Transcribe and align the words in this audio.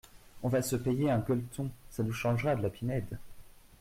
On 0.41 0.49
va 0.49 0.63
se 0.63 0.75
payer 0.75 1.11
un 1.11 1.19
gueuleton, 1.19 1.69
ça 1.91 2.01
nous 2.01 2.11
changera 2.11 2.55
de 2.55 2.63
la 2.63 2.71
Pinède. 2.71 3.19